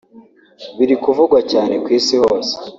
[0.77, 2.53] biri kuvugwa cyane ku isi hose